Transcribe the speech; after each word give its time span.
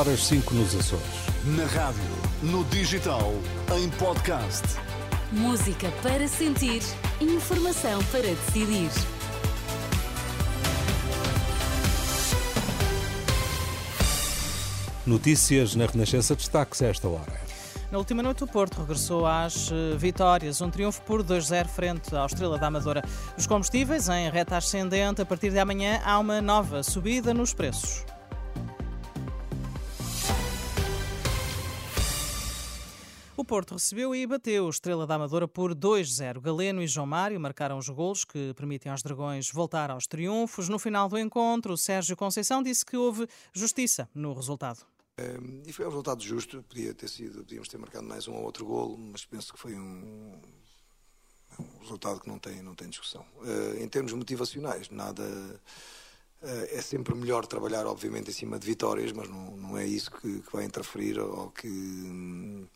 horas 0.00 0.24
5 0.28 0.54
nos 0.54 0.74
Açores. 0.74 1.04
Na 1.44 1.66
rádio, 1.66 2.00
no 2.42 2.64
digital, 2.64 3.34
em 3.76 3.90
podcast. 3.90 4.66
Música 5.30 5.90
para 6.02 6.26
sentir, 6.26 6.80
informação 7.20 8.02
para 8.04 8.22
decidir. 8.22 8.88
Notícias 15.06 15.74
na 15.74 15.84
Renascença 15.84 16.34
destaques 16.34 16.80
a 16.80 16.86
esta 16.86 17.06
hora. 17.06 17.38
Na 17.92 17.98
última 17.98 18.22
noite, 18.22 18.42
o 18.42 18.46
Porto 18.46 18.80
regressou 18.80 19.26
às 19.26 19.70
eh, 19.70 19.98
vitórias. 19.98 20.62
Um 20.62 20.70
triunfo 20.70 21.02
por 21.02 21.22
2-0 21.22 21.66
frente 21.66 22.16
ao 22.16 22.24
Estrela 22.24 22.56
da 22.56 22.68
Amadora. 22.68 23.04
Os 23.36 23.46
combustíveis 23.46 24.08
em 24.08 24.30
reta 24.30 24.56
ascendente. 24.56 25.20
A 25.20 25.26
partir 25.26 25.50
de 25.50 25.58
amanhã 25.58 26.00
há 26.06 26.18
uma 26.18 26.40
nova 26.40 26.82
subida 26.82 27.34
nos 27.34 27.52
preços. 27.52 28.06
O 33.40 33.44
Porto 33.44 33.72
recebeu 33.72 34.14
e 34.14 34.26
bateu 34.26 34.66
o 34.66 34.68
Estrela 34.68 35.06
da 35.06 35.14
Amadora 35.14 35.48
por 35.48 35.74
2-0. 35.74 36.42
Galeno 36.42 36.82
e 36.82 36.86
João 36.86 37.06
Mário 37.06 37.40
marcaram 37.40 37.78
os 37.78 37.88
golos 37.88 38.22
que 38.22 38.52
permitem 38.52 38.92
aos 38.92 39.02
Dragões 39.02 39.50
voltar 39.50 39.90
aos 39.90 40.06
triunfos. 40.06 40.68
No 40.68 40.78
final 40.78 41.08
do 41.08 41.18
encontro, 41.18 41.74
Sérgio 41.74 42.14
Conceição 42.18 42.62
disse 42.62 42.84
que 42.84 42.98
houve 42.98 43.26
justiça 43.54 44.06
no 44.14 44.34
resultado. 44.34 44.80
E 45.66 45.72
foi 45.72 45.86
um 45.86 45.88
resultado 45.88 46.22
justo, 46.22 46.62
podia 46.64 46.92
ter 46.92 47.08
sido, 47.08 47.38
podíamos 47.38 47.68
ter 47.68 47.78
marcado 47.78 48.04
mais 48.04 48.28
um 48.28 48.34
ou 48.34 48.42
outro 48.42 48.66
golo, 48.66 48.98
mas 48.98 49.24
penso 49.24 49.54
que 49.54 49.58
foi 49.58 49.74
um, 49.74 50.38
um 51.58 51.78
resultado 51.80 52.20
que 52.20 52.28
não 52.28 52.38
tem, 52.38 52.60
não 52.60 52.74
tem 52.74 52.90
discussão. 52.90 53.24
Uh, 53.38 53.82
em 53.82 53.88
termos 53.88 54.12
motivacionais, 54.12 54.90
nada. 54.90 55.22
Uh, 56.42 56.68
é 56.72 56.82
sempre 56.82 57.14
melhor 57.14 57.46
trabalhar, 57.46 57.86
obviamente, 57.86 58.28
em 58.28 58.34
cima 58.34 58.58
de 58.58 58.66
vitórias, 58.66 59.12
mas 59.12 59.30
não, 59.30 59.56
não 59.56 59.78
é 59.78 59.86
isso 59.86 60.10
que, 60.10 60.40
que 60.40 60.52
vai 60.52 60.66
interferir 60.66 61.18
ou 61.18 61.50
que, 61.50 61.68
um, 61.68 62.66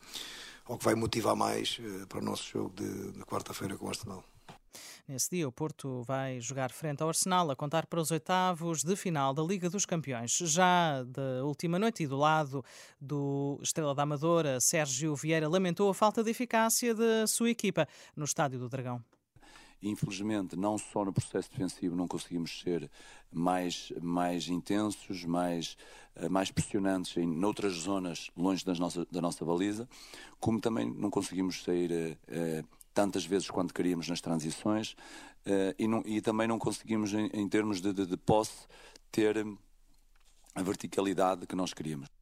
ou 0.67 0.77
que 0.77 0.85
vai 0.85 0.95
motivar 0.95 1.35
mais 1.35 1.79
uh, 1.79 2.07
para 2.07 2.19
o 2.19 2.23
nosso 2.23 2.47
jogo 2.49 2.73
de, 2.75 3.11
de 3.11 3.25
quarta-feira 3.25 3.77
com 3.77 3.85
o 3.85 3.89
Arsenal. 3.89 4.23
Nesse 5.07 5.29
dia, 5.29 5.47
o 5.47 5.51
Porto 5.51 6.01
vai 6.01 6.41
jogar 6.41 6.71
frente 6.71 7.03
ao 7.03 7.09
Arsenal, 7.09 7.51
a 7.51 7.55
contar 7.55 7.85
para 7.85 7.99
os 8.01 8.09
oitavos 8.09 8.83
de 8.83 8.95
final 8.95 9.35
da 9.35 9.43
Liga 9.43 9.69
dos 9.69 9.85
Campeões. 9.85 10.35
Já 10.35 11.03
da 11.03 11.45
última 11.45 11.77
noite 11.77 12.03
e 12.03 12.07
do 12.07 12.17
lado 12.17 12.65
do 12.99 13.59
Estrela 13.61 13.93
da 13.93 14.01
Amadora, 14.01 14.59
Sérgio 14.59 15.15
Vieira 15.15 15.47
lamentou 15.47 15.89
a 15.91 15.93
falta 15.93 16.23
de 16.23 16.31
eficácia 16.31 16.95
da 16.95 17.27
sua 17.27 17.51
equipa 17.51 17.87
no 18.15 18.25
Estádio 18.25 18.57
do 18.57 18.67
Dragão. 18.67 18.99
Infelizmente, 19.87 20.55
não 20.55 20.79
só 20.79 21.05
no 21.05 21.13
processo 21.13 21.49
defensivo 21.51 21.95
não 21.95 22.07
conseguimos 22.07 22.59
ser 22.59 22.89
mais, 23.31 23.93
mais 24.01 24.47
intensos, 24.47 25.23
mais, 25.23 25.77
eh, 26.15 26.27
mais 26.27 26.49
pressionantes 26.49 27.15
em 27.17 27.27
noutras 27.27 27.73
zonas 27.73 28.31
longe 28.35 28.65
das 28.65 28.79
nossa, 28.79 29.05
da 29.11 29.21
nossa 29.21 29.45
baliza, 29.45 29.87
como 30.39 30.59
também 30.59 30.91
não 30.91 31.11
conseguimos 31.11 31.63
sair 31.63 32.17
eh, 32.27 32.63
tantas 32.95 33.25
vezes 33.25 33.47
quanto 33.49 33.73
queríamos 33.73 34.09
nas 34.09 34.21
transições 34.21 34.95
e, 35.77 35.87
não, 35.87 36.01
e, 36.05 36.21
também 36.21 36.47
não 36.47 36.57
conseguimos, 36.57 37.13
em, 37.13 37.29
em 37.31 37.47
termos 37.47 37.79
de, 37.79 37.93
de, 37.93 38.07
de 38.07 38.17
posse, 38.17 38.65
ter 39.11 39.45
a 40.55 40.63
verticalidade 40.63 41.45
que 41.45 41.55
nós 41.55 41.71
queríamos. 41.71 42.14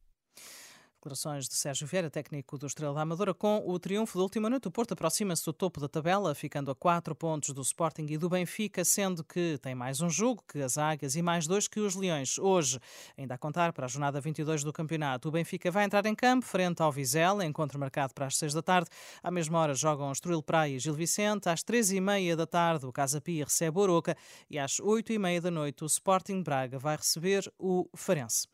Declarações 1.04 1.46
de 1.46 1.54
Sérgio 1.54 1.86
Vieira, 1.86 2.08
técnico 2.08 2.56
do 2.56 2.66
Estrela 2.66 2.94
da 2.94 3.02
Amadora, 3.02 3.34
com 3.34 3.62
o 3.66 3.78
triunfo 3.78 4.16
da 4.16 4.22
última 4.22 4.48
noite. 4.48 4.68
O 4.68 4.70
Porto 4.70 4.92
aproxima-se 4.92 5.44
do 5.44 5.52
topo 5.52 5.78
da 5.78 5.86
tabela, 5.86 6.34
ficando 6.34 6.70
a 6.70 6.74
quatro 6.74 7.14
pontos 7.14 7.50
do 7.50 7.60
Sporting 7.60 8.06
e 8.08 8.16
do 8.16 8.30
Benfica, 8.30 8.82
sendo 8.86 9.22
que 9.22 9.58
tem 9.60 9.74
mais 9.74 10.00
um 10.00 10.08
jogo 10.08 10.42
que 10.48 10.62
as 10.62 10.78
Águias 10.78 11.14
e 11.14 11.20
mais 11.20 11.46
dois 11.46 11.68
que 11.68 11.78
os 11.78 11.94
Leões. 11.94 12.38
Hoje, 12.38 12.80
ainda 13.18 13.34
a 13.34 13.38
contar 13.38 13.74
para 13.74 13.84
a 13.84 13.88
jornada 13.88 14.18
22 14.18 14.64
do 14.64 14.72
campeonato, 14.72 15.28
o 15.28 15.30
Benfica 15.30 15.70
vai 15.70 15.84
entrar 15.84 16.06
em 16.06 16.14
campo 16.14 16.46
frente 16.46 16.80
ao 16.80 16.90
Vizela, 16.90 17.44
encontro 17.44 17.78
marcado 17.78 18.14
para 18.14 18.24
as 18.24 18.38
seis 18.38 18.54
da 18.54 18.62
tarde. 18.62 18.88
À 19.22 19.30
mesma 19.30 19.58
hora 19.58 19.74
jogam 19.74 20.10
Estoril 20.10 20.42
Praia 20.42 20.74
e 20.74 20.78
Gil 20.78 20.94
Vicente. 20.94 21.50
Às 21.50 21.62
três 21.62 21.92
e 21.92 22.00
meia 22.00 22.34
da 22.34 22.46
tarde, 22.46 22.86
o 22.86 22.92
Casa 22.92 23.20
Pia 23.20 23.44
recebe 23.44 23.78
Oroca 23.78 24.16
e 24.48 24.58
às 24.58 24.80
oito 24.80 25.12
e 25.12 25.18
meia 25.18 25.42
da 25.42 25.50
noite, 25.50 25.84
o 25.84 25.86
Sporting 25.86 26.42
Braga 26.42 26.78
vai 26.78 26.96
receber 26.96 27.52
o 27.58 27.90
Farense. 27.94 28.48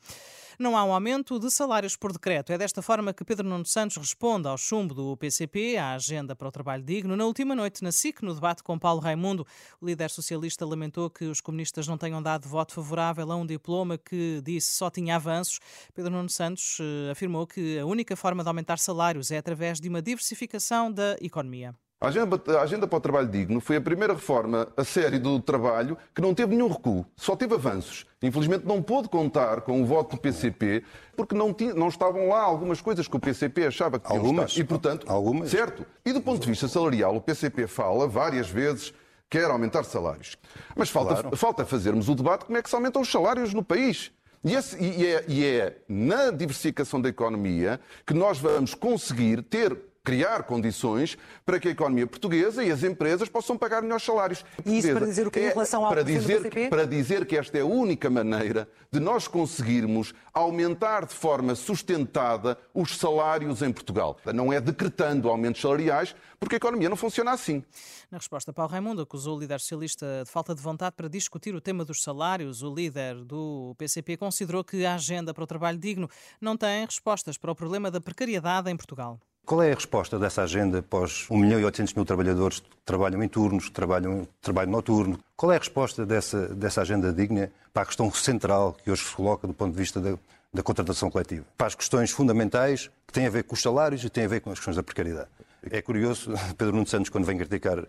Não 0.59 0.77
há 0.77 0.84
um 0.84 0.93
aumento 0.93 1.38
de 1.38 1.50
salários 1.50 1.97
por 1.97 2.12
decreto. 2.12 2.53
É 2.53 2.59
desta 2.59 2.83
forma 2.83 3.12
que 3.12 3.25
Pedro 3.25 3.49
Nuno 3.49 3.65
Santos 3.65 3.97
responde 3.97 4.49
ao 4.49 4.59
chumbo 4.59 4.94
do 4.94 5.16
PCP, 5.16 5.77
à 5.77 5.93
agenda 5.93 6.34
para 6.34 6.49
o 6.49 6.53
trabalho 6.53 6.83
digno. 6.83 7.16
Na 7.16 7.25
última 7.25 7.55
noite, 7.55 7.83
na 7.83 7.93
SIC, 7.93 8.22
no 8.22 8.34
debate 8.34 8.62
com 8.62 8.78
Paulo 8.78 9.00
Raimundo, 9.00 9.47
o 9.81 9.87
líder 9.87 10.10
socialista 10.10 10.65
lamentou 10.66 11.10
que 11.10 11.25
os 11.25 11.41
comunistas 11.41 11.87
não 11.87 11.97
tenham 11.99 12.22
dado 12.22 12.49
voto 12.49 12.75
favorável 12.75 13.31
a 13.31 13.37
um 13.37 13.47
diploma 13.47 13.99
que 13.99 14.41
disse 14.44 14.75
só 14.75 14.91
tinha 14.91 15.16
avanços. 15.16 15.59
Pedro 15.94 16.12
Nuno 16.12 16.28
Santos 16.28 16.78
eh, 16.81 17.10
afirmou 17.10 17.47
que 17.47 17.78
a 17.78 17.87
única 17.87 18.16
forma 18.16 18.43
de 18.43 18.49
aumentar 18.49 18.78
salários 18.78 19.31
é 19.31 19.39
através 19.39 19.81
de 19.81 19.89
uma 19.89 20.03
diversificação 20.03 20.93
da 20.93 21.16
economia. 21.21 21.75
A 22.03 22.09
agenda, 22.09 22.43
a 22.59 22.62
agenda, 22.62 22.87
para 22.87 22.97
o 22.97 23.00
Trabalho 23.00 23.28
Digno 23.28 23.61
foi 23.61 23.77
a 23.77 23.81
primeira 23.81 24.15
reforma 24.15 24.66
a 24.75 24.83
sério 24.83 25.21
do 25.21 25.38
trabalho 25.38 25.99
que 26.15 26.22
não 26.22 26.33
teve 26.33 26.56
nenhum 26.56 26.69
recuo, 26.69 27.05
só 27.15 27.37
teve 27.37 27.55
avanços. 27.55 28.06
Infelizmente 28.22 28.65
não 28.65 28.81
pôde 28.81 29.11
contar 29.11 29.61
com 29.61 29.83
o 29.83 29.84
voto 29.84 30.16
do 30.16 30.22
PCP 30.22 30.83
porque 31.15 31.34
não, 31.34 31.53
tinha, 31.53 31.75
não 31.75 31.89
estavam 31.89 32.31
lá 32.31 32.41
algumas 32.41 32.81
coisas 32.81 33.06
que 33.06 33.15
o 33.15 33.21
PCP 33.21 33.66
achava 33.66 33.99
que 33.99 34.06
tinham 34.06 34.22
algumas. 34.22 34.56
E, 34.56 34.65
portanto, 34.65 35.05
algumas. 35.10 35.50
certo. 35.50 35.84
E 36.03 36.10
do 36.10 36.22
ponto 36.22 36.41
de 36.41 36.49
vista 36.49 36.66
salarial, 36.69 37.15
o 37.15 37.21
PCP 37.21 37.66
fala 37.66 38.09
várias 38.09 38.49
vezes 38.49 38.94
quer 39.28 39.50
aumentar 39.50 39.84
salários. 39.84 40.39
Mas 40.75 40.89
falta, 40.89 41.16
claro. 41.16 41.37
falta 41.37 41.66
fazermos 41.66 42.09
o 42.09 42.15
debate 42.15 42.47
como 42.47 42.56
é 42.56 42.62
que 42.62 42.71
se 42.71 42.75
aumentam 42.75 43.03
os 43.03 43.12
salários 43.12 43.53
no 43.53 43.62
país. 43.62 44.10
E, 44.43 44.55
esse, 44.55 44.83
e, 44.83 45.06
é, 45.06 45.25
e 45.28 45.44
é 45.44 45.77
na 45.87 46.31
diversificação 46.31 46.99
da 46.99 47.10
economia 47.10 47.78
que 48.06 48.15
nós 48.15 48.39
vamos 48.39 48.75
conseguir 48.75 49.43
ter 49.43 49.77
criar 50.10 50.43
condições 50.43 51.16
para 51.47 51.60
que 51.60 51.69
a 51.69 51.71
economia 51.71 52.04
portuguesa 52.04 52.65
e 52.65 52.72
as 52.72 52.82
empresas 52.82 53.28
possam 53.28 53.56
pagar 53.56 53.81
melhores 53.81 54.03
salários. 54.03 54.44
E 54.66 54.78
isso 54.78 54.93
para 54.93 55.06
dizer 55.06 55.25
o 55.25 55.31
que 55.31 55.38
é, 55.38 55.47
em 55.47 55.48
relação 55.50 55.84
ao 55.84 55.93
para 55.93 56.03
dizer, 56.03 56.69
para 56.69 56.84
dizer 56.84 57.25
que 57.25 57.37
esta 57.37 57.56
é 57.56 57.60
a 57.60 57.65
única 57.65 58.10
maneira 58.10 58.69
de 58.91 58.98
nós 58.98 59.28
conseguirmos 59.28 60.12
aumentar 60.34 61.06
de 61.06 61.15
forma 61.15 61.54
sustentada 61.54 62.59
os 62.75 62.97
salários 62.97 63.62
em 63.62 63.72
Portugal. 63.72 64.19
Não 64.34 64.53
é 64.53 64.60
decretando 64.60 65.28
aumentos 65.28 65.60
salariais, 65.60 66.12
porque 66.41 66.56
a 66.56 66.59
economia 66.59 66.88
não 66.88 66.97
funciona 66.97 67.31
assim. 67.31 67.62
Na 68.10 68.19
resposta, 68.19 68.53
Paulo 68.53 68.72
Raimundo 68.72 69.03
acusou 69.03 69.37
o 69.37 69.41
líder 69.41 69.60
socialista 69.60 70.25
de 70.25 70.31
falta 70.31 70.56
de 70.56 70.60
vontade 70.60 70.97
para 70.97 71.09
discutir 71.09 71.54
o 71.54 71.60
tema 71.60 71.84
dos 71.84 72.03
salários. 72.03 72.65
O 72.65 72.75
líder 72.75 73.15
do 73.25 73.77
PCP 73.78 74.16
considerou 74.16 74.65
que 74.65 74.84
a 74.84 74.97
agenda 74.97 75.32
para 75.32 75.44
o 75.44 75.47
trabalho 75.47 75.78
digno 75.78 76.10
não 76.41 76.56
tem 76.56 76.84
respostas 76.84 77.38
para 77.38 77.53
o 77.53 77.54
problema 77.54 77.92
da 77.92 78.00
precariedade 78.00 78.69
em 78.69 78.77
Portugal. 78.77 79.21
Qual 79.50 79.65
é 79.65 79.72
a 79.72 79.75
resposta 79.75 80.16
dessa 80.16 80.43
agenda 80.43 80.84
os 80.93 81.28
1 81.28 81.37
milhão 81.37 81.59
e 81.59 81.65
800 81.65 81.94
mil 81.94 82.05
trabalhadores 82.05 82.61
que 82.61 82.69
trabalham 82.84 83.21
em 83.21 83.27
turnos, 83.27 83.65
que 83.65 83.72
trabalham 83.72 84.25
trabalho 84.41 84.71
noturno? 84.71 85.19
Qual 85.37 85.50
é 85.50 85.56
a 85.56 85.59
resposta 85.59 86.06
dessa, 86.06 86.47
dessa 86.55 86.83
agenda 86.83 87.12
digna 87.12 87.50
para 87.72 87.83
a 87.83 87.87
questão 87.87 88.09
central 88.12 88.77
que 88.84 88.93
hoje 88.93 89.03
se 89.03 89.12
coloca 89.12 89.49
do 89.49 89.53
ponto 89.53 89.72
de 89.72 89.77
vista 89.77 90.00
da, 90.00 90.16
da 90.55 90.62
contratação 90.62 91.10
coletiva? 91.10 91.44
Para 91.59 91.66
as 91.66 91.75
questões 91.75 92.12
fundamentais 92.12 92.93
que 93.09 93.12
têm 93.12 93.27
a 93.27 93.31
ver 93.31 93.43
com 93.43 93.55
os 93.55 93.60
salários 93.60 94.05
e 94.05 94.09
têm 94.09 94.25
a 94.25 94.28
ver 94.28 94.41
com 94.41 94.53
as 94.53 94.59
questões 94.60 94.77
da 94.77 94.84
precariedade. 94.84 95.28
É 95.69 95.83
curioso, 95.83 96.33
Pedro 96.56 96.72
Nuno 96.77 96.87
Santos, 96.87 97.10
quando 97.10 97.25
vem 97.25 97.37
criticar, 97.37 97.84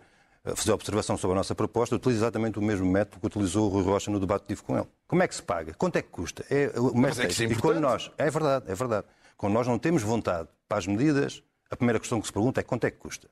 fazer 0.56 0.72
observação 0.72 1.16
sobre 1.16 1.36
a 1.36 1.38
nossa 1.38 1.54
proposta, 1.54 1.94
utiliza 1.94 2.24
exatamente 2.24 2.58
o 2.58 2.62
mesmo 2.62 2.90
método 2.90 3.20
que 3.20 3.26
utilizou 3.28 3.66
o 3.66 3.68
Rui 3.68 3.84
Rocha 3.84 4.10
no 4.10 4.18
debate 4.18 4.42
que 4.42 4.48
tive 4.48 4.62
com 4.62 4.76
ele. 4.76 4.88
Como 5.06 5.22
é 5.22 5.28
que 5.28 5.34
se 5.36 5.42
paga? 5.44 5.72
Quanto 5.74 5.94
é 5.94 6.02
que 6.02 6.08
custa? 6.08 6.44
É, 6.50 6.72
o 6.76 6.92
Mas 6.92 7.20
é 7.20 7.26
que 7.26 7.32
isso 7.32 7.44
é 7.44 7.46
e 7.46 7.54
quando 7.54 7.78
nós, 7.78 8.10
é 8.18 8.28
verdade, 8.28 8.64
é 8.66 8.74
verdade. 8.74 9.06
Quando 9.36 9.52
nós 9.52 9.68
não 9.68 9.78
temos 9.78 10.02
vontade 10.02 10.48
para 10.68 10.78
as 10.78 10.88
medidas, 10.88 11.40
a 11.72 11.76
primeira 11.76 11.98
questão 11.98 12.20
que 12.20 12.26
se 12.26 12.32
pergunta 12.32 12.60
é 12.60 12.62
quanto 12.62 12.84
é 12.84 12.90
que 12.90 12.98
custa. 12.98 13.28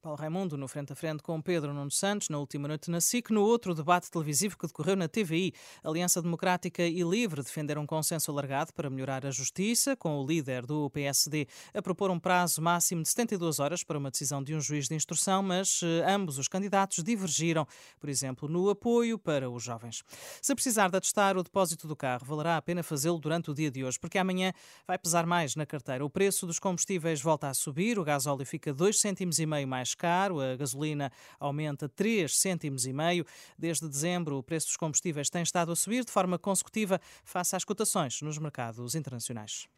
Paulo 0.00 0.16
Raimundo, 0.16 0.56
no 0.56 0.68
frente 0.68 0.92
a 0.92 0.96
frente 0.96 1.24
com 1.24 1.42
Pedro 1.42 1.74
Nuno 1.74 1.90
Santos, 1.90 2.28
na 2.28 2.38
última 2.38 2.68
noite 2.68 2.88
na 2.88 3.00
SIC, 3.00 3.32
no 3.32 3.42
outro 3.42 3.74
debate 3.74 4.08
televisivo 4.08 4.56
que 4.56 4.64
decorreu 4.64 4.94
na 4.94 5.08
TVI. 5.08 5.52
Aliança 5.82 6.22
Democrática 6.22 6.84
e 6.84 7.02
Livre 7.02 7.42
defenderam 7.42 7.82
um 7.82 7.86
consenso 7.86 8.30
alargado 8.30 8.72
para 8.72 8.88
melhorar 8.88 9.26
a 9.26 9.32
justiça, 9.32 9.96
com 9.96 10.20
o 10.20 10.24
líder 10.24 10.64
do 10.64 10.88
PSD 10.90 11.48
a 11.74 11.82
propor 11.82 12.12
um 12.12 12.18
prazo 12.20 12.62
máximo 12.62 13.02
de 13.02 13.08
72 13.08 13.58
horas 13.58 13.82
para 13.82 13.98
uma 13.98 14.08
decisão 14.08 14.40
de 14.40 14.54
um 14.54 14.60
juiz 14.60 14.86
de 14.86 14.94
instrução, 14.94 15.42
mas 15.42 15.80
eh, 15.82 16.08
ambos 16.08 16.38
os 16.38 16.46
candidatos 16.46 17.02
divergiram, 17.02 17.66
por 17.98 18.08
exemplo, 18.08 18.48
no 18.48 18.70
apoio 18.70 19.18
para 19.18 19.50
os 19.50 19.64
jovens. 19.64 20.04
Se 20.40 20.54
precisar 20.54 20.90
de 20.90 20.96
atestar 20.96 21.36
o 21.36 21.42
depósito 21.42 21.88
do 21.88 21.96
carro, 21.96 22.24
valerá 22.24 22.56
a 22.56 22.62
pena 22.62 22.84
fazê-lo 22.84 23.18
durante 23.18 23.50
o 23.50 23.54
dia 23.54 23.70
de 23.70 23.82
hoje, 23.84 23.98
porque 23.98 24.16
amanhã 24.16 24.52
vai 24.86 24.96
pesar 24.96 25.26
mais 25.26 25.56
na 25.56 25.66
carteira. 25.66 26.04
O 26.04 26.10
preço 26.10 26.46
dos 26.46 26.60
combustíveis 26.60 27.20
volta 27.20 27.48
a 27.48 27.54
subir, 27.54 27.98
o 27.98 28.04
gasóleo 28.04 28.46
fica 28.46 28.72
2,5 28.72 28.92
cêntimos 28.92 29.38
mais 29.66 29.87
mais 29.88 29.94
caro, 29.94 30.40
a 30.40 30.56
gasolina 30.56 31.10
aumenta 31.38 31.88
3 31.88 32.36
cêntimos 32.36 32.86
e 32.86 32.92
meio. 32.92 33.24
Desde 33.56 33.88
dezembro, 33.88 34.36
o 34.36 34.42
preço 34.42 34.66
dos 34.66 34.76
combustíveis 34.76 35.30
tem 35.30 35.42
estado 35.42 35.72
a 35.72 35.76
subir 35.76 36.04
de 36.04 36.12
forma 36.12 36.38
consecutiva 36.38 37.00
face 37.24 37.56
às 37.56 37.64
cotações 37.64 38.20
nos 38.20 38.38
mercados 38.38 38.94
internacionais. 38.94 39.68